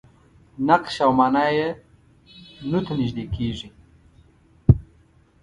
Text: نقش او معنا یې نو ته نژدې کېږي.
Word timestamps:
نقش 0.69 0.95
او 1.05 1.11
معنا 1.19 1.45
یې 1.57 1.69
نو 2.69 2.79
ته 2.85 2.91
نژدې 2.99 3.25
کېږي. 3.35 3.69